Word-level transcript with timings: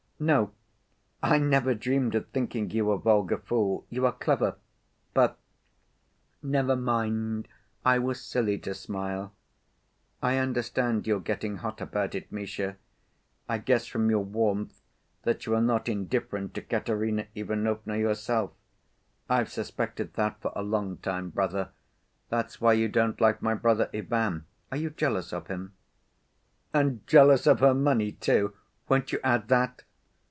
"No, 0.23 0.51
I 1.23 1.39
never 1.39 1.73
dreamed 1.73 2.13
of 2.13 2.27
thinking 2.27 2.69
you 2.69 2.91
a 2.91 2.97
vulgar 2.99 3.39
fool. 3.39 3.87
You 3.89 4.05
are 4.05 4.11
clever 4.11 4.55
but... 5.15 5.39
never 6.43 6.75
mind, 6.75 7.47
I 7.83 7.97
was 7.97 8.21
silly 8.21 8.59
to 8.59 8.75
smile. 8.75 9.33
I 10.21 10.37
understand 10.37 11.07
your 11.07 11.19
getting 11.21 11.57
hot 11.57 11.81
about 11.81 12.13
it, 12.13 12.31
Misha. 12.31 12.77
I 13.49 13.57
guess 13.57 13.87
from 13.87 14.11
your 14.11 14.23
warmth 14.23 14.79
that 15.23 15.47
you 15.47 15.55
are 15.55 15.61
not 15.61 15.89
indifferent 15.89 16.53
to 16.53 16.61
Katerina 16.61 17.25
Ivanovna 17.33 17.97
yourself; 17.97 18.51
I've 19.27 19.49
suspected 19.51 20.13
that 20.13 20.39
for 20.39 20.51
a 20.55 20.61
long 20.61 20.97
time, 20.97 21.31
brother, 21.31 21.71
that's 22.29 22.61
why 22.61 22.73
you 22.73 22.87
don't 22.87 23.19
like 23.19 23.41
my 23.41 23.55
brother 23.55 23.89
Ivan. 23.91 24.45
Are 24.71 24.77
you 24.77 24.91
jealous 24.91 25.33
of 25.33 25.47
him?" 25.47 25.73
"And 26.75 27.07
jealous 27.07 27.47
of 27.47 27.59
her 27.61 27.73
money, 27.73 28.11
too? 28.11 28.53
Won't 28.87 29.11
you 29.11 29.19
add 29.23 29.47
that?" 29.47 29.81